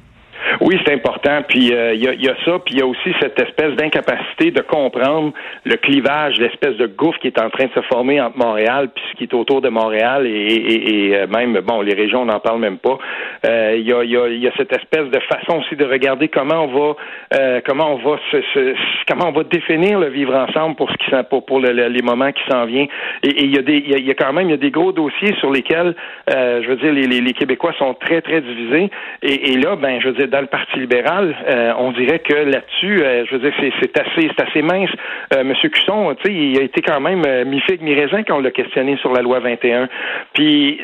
Oui, 0.60 0.76
c'est 0.84 0.92
important. 0.92 1.42
Puis 1.48 1.72
euh, 1.72 1.94
il 1.94 2.02
y, 2.02 2.28
a, 2.28 2.34
ça, 2.44 2.58
puis 2.64 2.74
il 2.74 2.78
y 2.78 2.82
a 2.82 2.86
aussi 2.86 3.14
cette 3.20 3.38
espèce 3.40 3.74
d'incapacité 3.76 4.50
de 4.50 4.60
comprendre 4.60 5.32
le 5.64 5.76
clivage, 5.76 6.38
l'espèce 6.38 6.76
de 6.76 6.86
gouffre 6.86 7.18
qui 7.20 7.28
est 7.28 7.40
en 7.40 7.48
train 7.48 7.66
de 7.66 7.72
se 7.72 7.80
former 7.82 8.20
entre 8.20 8.36
Montréal 8.38 8.88
puis 8.92 9.04
ce 9.12 9.16
qui 9.18 9.24
est 9.24 9.34
autour 9.34 9.60
de 9.60 9.68
Montréal 9.68 10.26
et, 10.26 10.30
et, 10.30 11.16
euh, 11.16 11.26
même 11.28 11.60
bon, 11.60 11.80
les 11.80 11.94
régions, 11.94 12.22
on 12.22 12.24
n'en 12.24 12.40
parle 12.40 12.58
même 12.58 12.78
pas. 12.78 12.98
Euh, 13.46 13.76
il 13.78 13.86
y, 13.86 13.92
a, 13.92 14.02
y, 14.02 14.46
a, 14.46 14.50
cette 14.56 14.72
espèce 14.72 15.08
de 15.10 15.20
façon 15.20 15.60
aussi 15.60 15.76
de 15.76 15.84
regarder 15.84 16.28
comment 16.28 16.64
on 16.64 16.66
va 16.66 17.60
comment 17.64 17.94
on 17.94 17.96
va 17.96 18.18
se, 18.32 18.74
comment 19.06 19.28
on 19.28 19.32
va 19.32 19.44
définir 19.44 20.00
le 20.00 20.08
vivre 20.08 20.34
ensemble 20.34 20.74
pour 20.74 20.90
ce 20.90 20.96
qui 20.96 21.10
pour, 21.46 21.60
les 21.60 22.02
moments 22.02 22.32
qui 22.32 22.42
s'en 22.50 22.64
viennent. 22.66 22.88
Et 23.22 23.44
il 23.44 23.54
y 23.54 23.58
a 23.58 23.62
des 23.62 23.84
il 23.86 24.06
y, 24.06 24.10
a 24.10 24.14
quand 24.14 24.32
même 24.32 24.48
il 24.48 24.50
y 24.50 24.54
a 24.54 24.58
des 24.58 24.70
gros 24.70 24.92
dossiers 24.92 25.34
sur 25.38 25.50
lesquels 25.50 25.94
je 26.28 26.66
veux 26.66 26.76
dire 26.76 26.92
les, 26.92 27.06
les, 27.06 27.32
Québécois 27.32 27.72
sont 27.78 27.94
très 27.94 28.20
très 28.20 28.40
divisés. 28.40 28.90
Et, 29.22 29.52
et 29.52 29.56
là, 29.56 29.76
ben 29.76 30.00
je 30.00 30.08
veux 30.08 30.14
dire 30.14 30.28
dans 30.28 30.40
Parti 30.48 30.78
libéral, 30.78 31.34
euh, 31.48 31.72
on 31.78 31.92
dirait 31.92 32.18
que 32.18 32.34
là-dessus, 32.34 33.02
euh, 33.02 33.24
je 33.26 33.36
veux 33.36 33.38
dire, 33.38 33.52
c'est 33.80 33.98
assez, 33.98 34.30
c'est 34.36 34.48
assez 34.48 34.62
mince. 34.62 34.90
Euh, 35.34 35.44
Monsieur 35.44 35.68
Cusson, 35.68 36.14
tu 36.16 36.26
sais, 36.26 36.34
il 36.34 36.58
a 36.58 36.62
été 36.62 36.82
quand 36.82 37.00
même 37.00 37.22
mi-figue, 37.44 37.82
mi-raisin 37.82 38.22
quand 38.22 38.36
on 38.36 38.40
l'a 38.40 38.50
questionné 38.50 38.96
sur 38.98 39.12
la 39.12 39.22
loi 39.22 39.40
21. 39.40 39.88
Puis, 40.34 40.80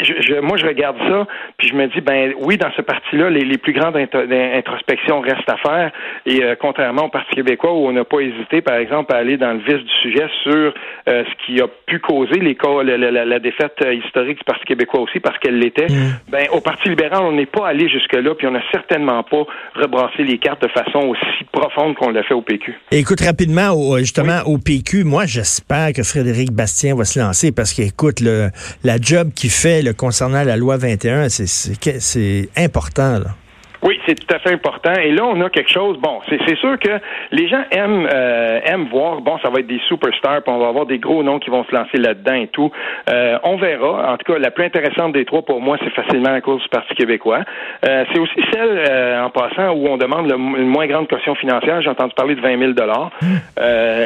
je, 0.00 0.40
moi, 0.40 0.56
je 0.56 0.66
regarde 0.66 0.96
ça, 1.08 1.26
puis 1.58 1.68
je 1.68 1.74
me 1.74 1.86
dis, 1.88 2.00
ben 2.00 2.34
oui, 2.38 2.56
dans 2.56 2.72
ce 2.72 2.82
parti-là, 2.82 3.30
les, 3.30 3.44
les, 3.44 3.58
plus 3.58 3.72
grandes 3.72 3.96
introspections 3.96 5.20
restent 5.20 5.48
à 5.48 5.56
faire. 5.56 5.90
Et 6.26 6.42
contrairement 6.60 7.04
au 7.04 7.08
Parti 7.08 7.34
québécois, 7.34 7.72
où 7.72 7.86
on 7.86 7.92
n'a 7.92 8.04
pas 8.04 8.20
hésité, 8.20 8.60
par 8.60 8.76
exemple, 8.76 9.14
à 9.14 9.18
aller 9.18 9.36
dans 9.36 9.52
le 9.52 9.60
vif 9.60 9.84
du 9.84 9.92
sujet 10.02 10.26
sur 10.42 10.74
ce 11.06 11.46
qui 11.46 11.60
a 11.60 11.66
pu 11.86 12.00
causer 12.00 12.40
les 12.40 12.54
cas, 12.54 12.82
la, 12.82 12.96
la, 13.24 13.38
défaite 13.38 13.84
historique 13.92 14.38
du 14.38 14.44
Parti 14.44 14.64
québécois 14.64 15.00
aussi, 15.00 15.20
parce 15.20 15.38
qu'elle 15.38 15.58
l'était. 15.58 15.86
Mmh. 15.86 16.30
Ben 16.30 16.46
au 16.52 16.60
Parti 16.60 16.88
libéral, 16.88 17.22
on 17.22 17.32
n'est 17.32 17.46
pas 17.46 17.68
allé 17.68 17.88
jusque-là, 17.88 18.34
puis 18.34 18.46
on 18.46 18.54
a 18.54 18.62
certainement 18.72 19.01
pas 19.06 19.44
rebrasser 19.74 20.24
les 20.24 20.38
cartes 20.38 20.62
de 20.62 20.68
façon 20.68 20.98
aussi 21.08 21.44
profonde 21.52 21.94
qu'on 21.96 22.10
l'a 22.10 22.22
fait 22.22 22.34
au 22.34 22.42
PQ. 22.42 22.74
écoute, 22.90 23.20
rapidement, 23.20 23.98
justement, 23.98 24.40
au 24.46 24.58
PQ, 24.58 25.04
moi, 25.04 25.26
j'espère 25.26 25.92
que 25.92 26.02
Frédéric 26.02 26.52
Bastien 26.52 26.94
va 26.94 27.04
se 27.04 27.18
lancer 27.18 27.52
parce 27.52 27.72
qu'écoute, 27.72 28.20
la 28.20 28.96
job 29.00 29.30
qu'il 29.34 29.50
fait 29.50 29.96
concernant 29.96 30.44
la 30.44 30.56
loi 30.56 30.76
21, 30.76 31.28
c'est 31.28 32.48
important. 32.56 33.18
Là. 33.18 33.41
Oui, 33.82 33.98
c'est 34.06 34.14
tout 34.14 34.32
à 34.32 34.38
fait 34.38 34.52
important. 34.52 34.92
Et 34.92 35.10
là, 35.10 35.24
on 35.26 35.40
a 35.40 35.50
quelque 35.50 35.70
chose. 35.70 35.98
Bon, 35.98 36.20
c'est 36.28 36.56
sûr 36.56 36.78
que 36.78 37.00
les 37.32 37.48
gens 37.48 37.64
aiment 37.72 38.08
euh, 38.12 38.60
aiment 38.64 38.86
voir. 38.90 39.20
Bon, 39.20 39.38
ça 39.42 39.50
va 39.50 39.58
être 39.58 39.66
des 39.66 39.80
superstars, 39.88 40.42
puis 40.42 40.52
on 40.52 40.58
va 40.58 40.68
avoir 40.68 40.86
des 40.86 40.98
gros 40.98 41.22
noms 41.24 41.40
qui 41.40 41.50
vont 41.50 41.64
se 41.64 41.74
lancer 41.74 41.98
là-dedans 41.98 42.34
et 42.34 42.46
tout. 42.48 42.70
Euh, 43.10 43.38
on 43.42 43.56
verra. 43.56 44.12
En 44.12 44.16
tout 44.16 44.32
cas, 44.32 44.38
la 44.38 44.52
plus 44.52 44.64
intéressante 44.64 45.12
des 45.12 45.24
trois 45.24 45.42
pour 45.42 45.60
moi, 45.60 45.78
c'est 45.82 45.90
facilement 45.90 46.30
la 46.30 46.40
course 46.40 46.62
du 46.62 46.68
Parti 46.68 46.94
québécois. 46.94 47.40
Euh, 47.84 48.04
c'est 48.12 48.20
aussi 48.20 48.40
celle, 48.52 49.20
en 49.20 49.30
passant, 49.30 49.72
où 49.72 49.88
on 49.88 49.96
demande 49.96 50.28
le, 50.28 50.36
une 50.36 50.68
moins 50.68 50.86
grande 50.86 51.08
caution 51.08 51.34
financière. 51.34 51.82
J'ai 51.82 51.90
entendu 51.90 52.14
parler 52.14 52.36
de 52.36 52.40
20 52.40 52.58
000 52.58 52.72
dollars. 52.72 53.10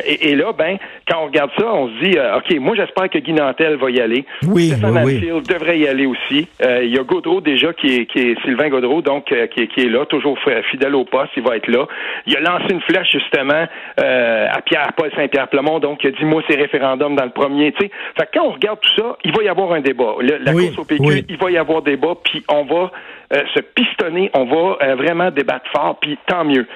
Et, 0.06 0.30
et, 0.30 0.36
là, 0.36 0.52
ben, 0.56 0.78
quand 1.08 1.18
on 1.22 1.26
regarde 1.26 1.50
ça, 1.58 1.66
on 1.66 1.88
se 1.88 2.04
dit, 2.04 2.16
ok, 2.18 2.60
moi 2.60 2.74
j'espère 2.76 3.10
que 3.10 3.18
Guy 3.18 3.34
Nantel 3.34 3.76
va 3.76 3.90
y 3.90 4.00
aller. 4.00 4.24
Oui, 4.42 4.72
oui, 5.04 5.20
devrait 5.46 5.78
y 5.78 5.86
aller 5.86 6.06
aussi. 6.06 6.48
Il 6.60 6.94
y 6.94 6.98
a 6.98 7.02
Gaudreau 7.02 7.40
déjà 7.40 7.72
qui 7.72 7.94
est, 7.94 8.06
qui 8.06 8.18
est 8.20 8.40
Sylvain 8.42 8.68
Gaudreau, 8.68 9.02
donc 9.02 9.26
qui 9.26 9.60
est 9.60 9.65
qui 9.68 9.80
est 9.80 9.88
là, 9.88 10.06
toujours 10.06 10.38
fidèle 10.70 10.94
au 10.94 11.04
poste, 11.04 11.32
il 11.37 11.42
va 11.42 11.56
être 11.56 11.68
là. 11.68 11.87
Il 12.26 12.37
a 12.37 12.40
lancé 12.40 12.73
une 12.73 12.80
flèche 12.80 13.11
justement 13.11 13.66
euh, 14.00 14.46
à 14.50 14.61
Pierre 14.62 14.92
Paul 14.96 15.11
Saint-Pierre 15.14 15.49
Plemont, 15.49 15.78
donc 15.78 16.02
il 16.04 16.08
a 16.08 16.11
dit 16.11 16.25
moi 16.25 16.42
c'est 16.49 16.56
référendum 16.56 17.16
dans 17.16 17.25
le 17.25 17.30
premier. 17.30 17.73
Tu 17.73 17.87
sais, 17.87 17.90
fait 18.18 18.28
quand 18.32 18.46
on 18.46 18.52
regarde 18.52 18.80
tout 18.80 18.94
ça, 18.96 19.16
il 19.25 19.35
va 19.37 19.42
y 19.42 19.49
avoir 19.49 19.73
un 19.73 19.80
débat. 19.80 20.14
la 20.20 20.52
course 20.52 20.78
au 20.78 20.85
PQ, 20.85 21.25
il 21.28 21.37
va 21.37 21.50
y 21.50 21.58
avoir 21.58 21.82
débat, 21.82 22.14
puis 22.25 22.44
on 22.49 22.64
va 22.64 22.90
euh, 23.32 23.42
se 23.54 23.61
pistonner, 23.61 24.30
on 24.35 24.44
va 24.44 24.78
euh, 24.82 24.94
vraiment 24.96 25.30
débattre 25.30 25.70
fort, 25.73 25.99
puis 26.00 26.18
tant 26.26 26.44
mieux 26.44 26.66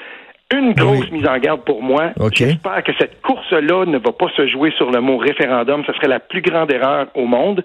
une 0.52 0.72
grosse 0.72 1.10
mise 1.12 1.26
en 1.28 1.38
garde 1.38 1.64
pour 1.64 1.82
moi. 1.82 2.10
J'espère 2.32 2.82
que 2.82 2.92
cette 2.98 3.22
course-là 3.22 3.84
ne 3.86 3.98
va 3.98 4.12
pas 4.12 4.28
se 4.36 4.48
jouer 4.48 4.72
sur 4.72 4.90
le 4.90 5.00
mot 5.00 5.16
référendum. 5.16 5.84
Ce 5.86 5.92
serait 5.92 6.08
la 6.08 6.18
plus 6.18 6.42
grande 6.42 6.72
erreur 6.72 7.06
au 7.14 7.26
monde 7.26 7.62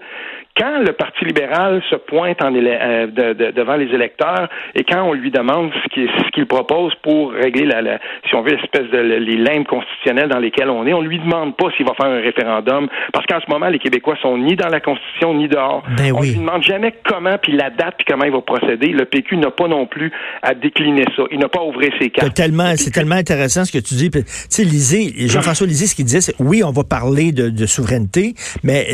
quand 0.56 0.78
le 0.78 0.92
Parti 0.92 1.24
libéral 1.24 1.82
se 1.90 1.96
pointe 1.96 2.42
en 2.42 2.54
euh, 2.54 3.06
devant 3.06 3.76
les 3.76 3.92
électeurs 3.94 4.48
et 4.74 4.84
quand 4.84 5.02
on 5.02 5.12
lui 5.12 5.30
demande 5.30 5.70
ce 5.94 6.30
qu'il 6.30 6.46
propose 6.46 6.94
pour 7.02 7.32
régler 7.32 7.66
la, 7.66 7.98
si 8.28 8.34
on 8.34 8.42
veut 8.42 8.52
l'espèce 8.52 8.90
de 8.90 8.98
les 8.98 9.36
limbes 9.36 9.66
constitutionnelles 9.66 10.28
dans 10.28 10.38
lesquelles 10.38 10.70
on 10.70 10.86
est, 10.86 10.94
on 10.94 11.02
lui 11.02 11.18
demande 11.18 11.56
pas 11.56 11.66
s'il 11.76 11.86
va 11.86 11.94
faire 11.94 12.06
un 12.10 12.20
référendum 12.20 12.88
parce 13.12 13.26
qu'en 13.26 13.40
ce 13.40 13.50
moment 13.50 13.68
les 13.68 13.78
Québécois 13.78 14.16
sont 14.22 14.38
ni 14.38 14.56
dans 14.56 14.68
la 14.68 14.80
Constitution 14.80 15.34
ni 15.34 15.48
dehors. 15.48 15.82
Ben 15.96 16.12
on 16.14 16.22
lui 16.22 16.34
demande 16.34 16.62
jamais 16.62 16.94
comment 17.04 17.36
puis 17.38 17.52
la 17.52 17.70
date 17.70 17.96
puis 17.98 18.06
comment 18.08 18.24
il 18.24 18.32
va 18.32 18.40
procéder. 18.40 18.88
Le 18.88 19.04
PQ 19.04 19.36
n'a 19.36 19.50
pas 19.50 19.68
non 19.68 19.86
plus 19.86 20.10
à 20.42 20.54
décliner 20.54 21.04
ça. 21.16 21.24
Il 21.30 21.38
n'a 21.38 21.48
pas 21.48 21.60
à 21.60 21.64
ouvrir 21.64 21.92
ses 22.00 22.10
cartes. 22.10 22.28
C'est 22.28 22.92
tellement, 22.92 23.14
intéressant 23.16 23.64
ce 23.64 23.72
que 23.72 23.78
tu 23.78 23.94
dis. 23.94 24.10
Tu 24.10 24.22
sais, 24.26 24.64
Lisée, 24.64 25.12
Jean-François 25.28 25.66
Lisée, 25.66 25.86
ce 25.86 25.94
qu'il 25.94 26.04
disait, 26.04 26.20
c'est 26.20 26.34
oui, 26.38 26.62
on 26.64 26.70
va 26.70 26.84
parler 26.84 27.32
de, 27.32 27.66
souveraineté, 27.66 28.34
mais 28.62 28.86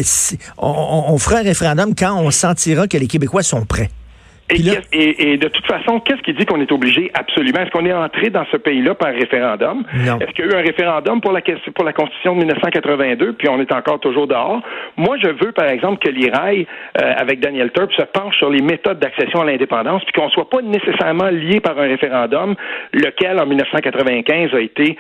on, 0.59 0.69
on, 0.69 1.13
on 1.13 1.19
fera 1.19 1.39
un 1.39 1.52
référendum 1.53 1.95
quand 1.95 2.19
on 2.19 2.31
sentira 2.31 2.87
que 2.87 2.97
les 2.97 3.07
Québécois 3.07 3.43
sont 3.43 3.65
prêts. 3.65 3.89
Et, 4.93 5.37
de 5.37 5.49
toute 5.49 5.67
façon, 5.67 6.01
qu'est-ce 6.01 6.21
qui 6.23 6.35
dit 6.35 6.45
qu'on 6.45 6.61
est 6.61 6.73
obligé 6.73 7.11
absolument? 7.15 7.61
Est-ce 7.61 7.71
qu'on 7.71 7.87
est 7.87 7.93
entré 7.93 8.31
dans 8.31 8.45
ce 8.51 8.57
pays-là 8.57 8.95
par 8.95 9.13
référendum? 9.13 9.85
Est-ce 9.95 10.33
qu'il 10.33 10.45
y 10.45 10.49
a 10.49 10.53
eu 10.53 10.55
un 10.61 10.63
référendum 10.63 11.21
pour 11.21 11.33
la, 11.33 11.41
pour 11.75 11.85
la 11.85 11.93
Constitution 11.93 12.35
de 12.35 12.39
1982, 12.39 13.35
puis 13.35 13.49
on 13.49 13.61
est 13.61 13.73
encore 13.73 14.01
toujours 14.01 14.27
dehors? 14.27 14.61
Moi, 14.97 15.17
je 15.23 15.29
veux, 15.29 15.53
par 15.53 15.67
exemple, 15.67 16.05
que 16.05 16.11
l'IRAI, 16.11 16.67
euh, 17.01 17.13
avec 17.17 17.41
Daniel 17.41 17.71
Turp, 17.73 17.93
se 17.93 18.03
penche 18.03 18.37
sur 18.37 18.51
les 18.51 18.63
méthodes 18.63 18.99
d'accession 18.99 19.41
à 19.41 19.45
l'indépendance, 19.45 20.03
puis 20.05 20.13
qu'on 20.13 20.29
soit 20.31 20.51
pas 20.51 20.61
nécessairement 20.63 21.29
lié 21.29 21.61
par 21.61 21.79
un 21.79 21.87
référendum, 21.87 22.55
lequel, 22.93 23.39
en 23.39 23.47
1995, 23.47 24.55
a 24.55 24.61
été 24.61 24.97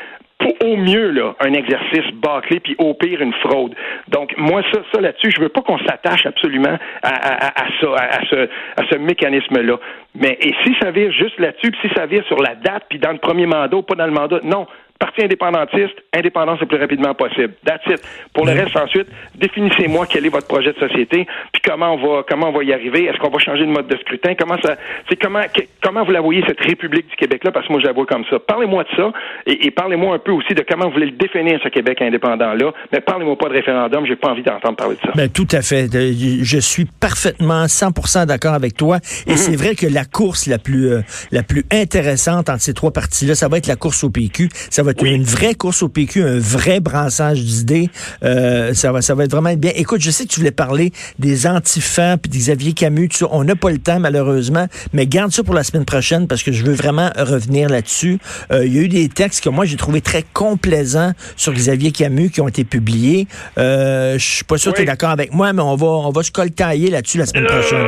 au 0.65 0.77
mieux 0.77 1.11
là, 1.11 1.35
un 1.41 1.53
exercice 1.53 2.11
bâclé, 2.15 2.61
puis 2.61 2.75
au 2.79 2.95
pire 2.95 3.21
une 3.21 3.33
fraude. 3.35 3.75
Donc 4.09 4.35
moi 4.37 4.63
ça, 4.73 4.81
ça 4.93 5.01
là-dessus, 5.01 5.31
je 5.31 5.41
veux 5.41 5.49
pas 5.49 5.63
qu'on 5.63 5.79
s'attache 5.79 6.27
absolument 6.27 6.79
à, 7.03 7.47
à, 7.47 7.65
ça, 7.81 7.89
à, 7.97 8.25
ce, 8.31 8.49
à 8.77 8.83
ce 8.91 8.97
mécanisme-là. 8.99 9.79
Mais 10.15 10.39
et 10.41 10.55
si 10.65 10.75
ça 10.81 10.91
vire 10.91 11.11
juste 11.13 11.39
là-dessus, 11.39 11.71
puis 11.71 11.89
si 11.89 11.95
ça 11.95 12.07
vire 12.07 12.25
sur 12.27 12.41
la 12.41 12.55
date, 12.55 12.85
puis 12.89 12.99
dans 12.99 13.13
le 13.13 13.19
premier 13.19 13.47
mandat 13.47 13.77
ou 13.77 13.83
pas 13.83 13.95
dans 13.95 14.07
le 14.07 14.13
mandat, 14.13 14.41
non. 14.45 14.67
Parti 15.02 15.25
indépendantiste, 15.25 15.97
indépendance 16.14 16.61
le 16.61 16.66
plus 16.66 16.78
rapidement 16.78 17.12
possible. 17.12 17.54
That's 17.66 17.85
it. 17.88 18.00
Pour 18.32 18.47
le 18.47 18.52
reste, 18.52 18.76
ensuite, 18.76 19.09
définissez-moi 19.35 20.06
quel 20.09 20.25
est 20.26 20.28
votre 20.28 20.47
projet 20.47 20.73
de 20.73 20.78
société, 20.78 21.26
puis 21.52 21.61
comment 21.64 21.94
on 21.94 21.97
va, 21.97 22.23
comment 22.28 22.50
on 22.50 22.52
va 22.52 22.62
y 22.62 22.73
arriver. 22.73 23.06
Est-ce 23.06 23.18
qu'on 23.18 23.30
va 23.30 23.40
changer 23.40 23.66
de 23.66 23.73
mode 23.73 23.88
de 23.88 23.97
scrutin? 23.97 24.35
Comment 24.38 24.59
ça, 24.62 24.76
c'est 25.09 25.21
comment, 25.21 25.42
comment 25.82 26.04
vous 26.04 26.12
la 26.12 26.21
voyez, 26.21 26.44
cette 26.47 26.61
République 26.61 27.09
du 27.09 27.16
Québec-là? 27.16 27.50
Parce 27.50 27.66
que 27.66 27.73
moi, 27.73 27.80
je 27.80 27.87
la 27.88 27.92
vois 27.92 28.06
comme 28.06 28.25
ça. 28.30 28.38
Parlez-moi 28.38 28.85
de 28.85 28.88
ça, 28.94 29.12
et, 29.47 29.73
parlez-moi 29.73 30.14
un 30.14 30.18
peu 30.21 30.30
aussi 30.30 30.54
de 30.54 30.62
comment 30.62 30.87
vous 30.87 30.92
voulez 30.92 31.06
le 31.06 31.16
définir, 31.16 31.59
ce 31.64 31.68
Québec 31.68 32.00
indépendant-là. 32.00 32.73
Mais 32.92 33.00
parlez-moi 33.00 33.37
pas 33.37 33.49
de 33.49 33.54
référendum. 33.54 34.06
J'ai 34.06 34.14
pas 34.14 34.28
envie 34.28 34.44
d'entendre 34.44 34.76
parler 34.76 34.94
de 34.94 35.00
ça. 35.00 35.12
Ben, 35.16 35.28
tout 35.28 35.49
à 35.50 35.62
fait. 35.62 35.88
Je 35.92 36.59
suis 36.61 36.85
parfaitement 36.85 37.64
100% 37.64 38.26
d'accord 38.26 38.54
avec 38.54 38.76
toi. 38.76 38.99
Et 39.26 39.32
mhm. 39.32 39.37
c'est 39.37 39.56
vrai 39.56 39.75
que 39.75 39.88
la 39.88 40.04
course 40.04 40.47
la 40.47 40.59
plus, 40.59 40.92
euh, 40.92 41.00
la 41.32 41.42
plus 41.42 41.64
intéressante 41.73 42.49
entre 42.49 42.61
ces 42.61 42.75
trois 42.75 42.92
parties-là, 42.92 43.35
ça 43.35 43.49
va 43.49 43.59
être 43.59 43.66
la 43.66 43.75
course 43.75 44.04
au 44.04 44.11
PQ. 44.11 44.49
Ça 44.71 44.85
va 44.85 44.92
une 45.01 45.25
vraie 45.25 45.55
course 45.55 45.83
au 45.83 45.89
PQ, 45.89 46.23
un 46.23 46.39
vrai 46.39 46.81
brassage 46.81 47.41
d'idées. 47.41 47.91
Euh, 48.25 48.75
ça, 48.75 48.93
va, 48.93 49.03
ça 49.03 49.15
va 49.15 49.25
être 49.25 49.33
vraiment 49.33 49.55
bien. 49.55 49.73
Écoute, 49.75 50.01
je 50.01 50.11
sais 50.11 50.25
que 50.25 50.29
tu 50.29 50.41
voulais 50.41 50.51
parler 50.51 50.93
des 51.19 51.47
antifans 51.47 52.17
puis 52.21 52.31
des 52.31 52.39
Xavier 52.39 52.73
Camus. 52.73 53.09
On 53.31 53.45
n'a 53.45 53.57
pas 53.57 53.71
le 53.71 53.79
temps, 53.79 54.01
malheureusement, 54.01 54.67
mais 54.93 55.07
garde 55.07 55.33
ça 55.33 55.43
pour 55.43 55.55
la 55.55 55.65
semaine 55.65 55.85
prochaine 55.85 56.27
parce 56.27 56.43
que 56.43 56.53
je 56.53 56.65
veux 56.65 56.75
vraiment 56.75 57.11
revenir 57.17 57.69
là-dessus. 57.69 58.19
Euh, 58.51 58.67
il 58.67 58.75
y 58.75 58.79
a 58.79 58.83
eu 58.83 58.89
des 58.89 59.09
textes 59.09 59.43
que 59.43 59.49
moi, 59.49 59.65
j'ai 59.65 59.77
trouvé 59.77 60.01
très 60.01 60.25
complaisants 60.33 61.13
sur 61.37 61.53
Xavier 61.53 61.93
Camus 61.93 62.31
qui 62.31 62.41
ont 62.41 62.49
été 62.49 62.65
publiés. 62.65 63.27
Euh, 63.59 64.19
je 64.19 64.27
suis 64.27 64.45
pas 64.45 64.59
sûr 64.59 64.73
que 64.73 64.77
tu 64.77 64.83
es 64.83 64.87
d'accord 64.87 65.11
avec 65.11 65.33
moi, 65.33 65.53
mais 65.53 65.63
on 65.63 65.77
va, 65.77 65.87
on 65.87 66.11
va 66.11 66.23
se 66.23 66.31
coltailler 66.31 66.91
là-dessus 66.91 67.19
la 67.19 67.27
semaine 67.27 67.47
prochaine. 67.47 67.87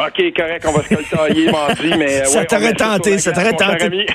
Euh, 0.00 0.08
OK, 0.08 0.34
correct, 0.36 0.66
on 0.68 0.72
va 0.72 0.82
se 0.82 0.94
coltailler 0.94 1.46
mardi, 1.50 1.92
mais... 1.98 2.24
ça 2.24 2.44
t'aurait 2.44 2.74
tenté, 2.74 3.18
ça 3.18 3.32
t'aurait 3.32 3.52
tenté. 3.52 4.06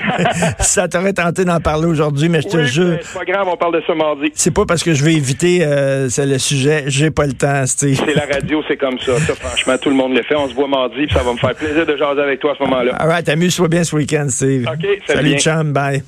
ça 0.60 0.88
t'aurait 0.88 1.12
tenté 1.12 1.44
d'en 1.44 1.60
parler 1.60 1.86
aujourd'hui 1.86 2.28
mais 2.28 2.42
je 2.42 2.48
te 2.48 2.64
jure. 2.64 2.98
C'est 3.02 3.18
pas 3.18 3.24
grave, 3.24 3.48
on 3.48 3.56
parle 3.56 3.74
de 3.74 3.82
ça 3.86 3.94
mardi. 3.94 4.30
C'est 4.34 4.54
pas 4.54 4.66
parce 4.66 4.82
que 4.82 4.94
je 4.94 5.02
veux 5.02 5.12
éviter 5.12 5.60
euh, 5.62 6.08
le 6.16 6.38
sujet, 6.38 6.84
j'ai 6.86 7.10
pas 7.10 7.26
le 7.26 7.32
temps, 7.32 7.66
Steve. 7.66 8.00
C'est 8.04 8.14
la 8.14 8.26
radio, 8.26 8.62
c'est 8.68 8.76
comme 8.76 8.98
ça. 8.98 9.18
Ça, 9.20 9.34
franchement, 9.34 9.76
tout 9.78 9.90
le 9.90 9.96
monde 9.96 10.14
le 10.14 10.22
fait. 10.22 10.34
On 10.34 10.48
se 10.48 10.54
voit 10.54 10.68
mardi, 10.68 11.06
puis 11.06 11.14
ça 11.14 11.22
va 11.22 11.32
me 11.32 11.38
faire 11.38 11.54
plaisir 11.54 11.86
de 11.86 11.96
jaser 11.96 12.20
avec 12.20 12.40
toi 12.40 12.52
à 12.52 12.54
ce 12.56 12.62
moment-là. 12.64 12.94
All 12.96 13.08
right, 13.08 13.28
amuse-toi 13.28 13.68
bien 13.68 13.84
ce 13.84 13.96
week-end, 13.96 14.26
Steve. 14.28 14.66
OK, 14.68 14.86
salut. 15.06 15.36
Salut, 15.36 15.38
chum, 15.38 15.72
bye. 15.72 16.02